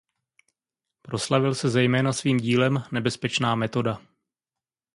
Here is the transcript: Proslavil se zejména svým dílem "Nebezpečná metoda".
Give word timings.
Proslavil 1.01 1.55
se 1.55 1.69
zejména 1.69 2.13
svým 2.13 2.37
dílem 2.37 2.83
"Nebezpečná 2.91 3.55
metoda". 3.55 4.01